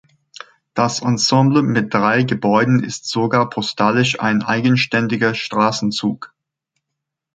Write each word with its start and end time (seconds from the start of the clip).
Das 0.73 1.03
Ensemble 1.03 1.61
mit 1.61 1.93
drei 1.93 2.23
Gebäuden 2.23 2.83
ist 2.83 3.07
sogar 3.07 3.51
postalisch 3.51 4.19
ein 4.19 4.41
eigenständiger 4.41 5.35
Straßenzug. 5.35 6.33